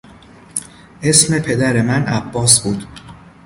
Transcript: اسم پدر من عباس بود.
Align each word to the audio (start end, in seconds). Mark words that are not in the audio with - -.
اسم 1.01 1.39
پدر 1.39 1.81
من 1.81 2.03
عباس 2.05 2.61
بود. 2.63 2.83